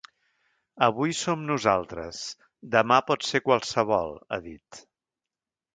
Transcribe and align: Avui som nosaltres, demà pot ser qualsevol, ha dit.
Avui 0.85 1.13
som 1.17 1.43
nosaltres, 1.49 2.23
demà 2.77 2.99
pot 3.11 3.29
ser 3.33 3.45
qualsevol, 3.49 4.21
ha 4.39 4.45
dit. 4.51 4.87